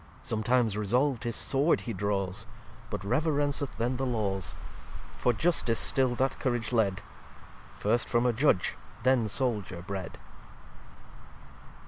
[0.23, 2.47] Sometimes resolv'd his Sword he draws,
[2.89, 4.55] But reverenceth then the Laws:
[5.15, 7.03] For Justice still that Courage led;
[7.75, 10.17] First from a Judge, then Souldier bred.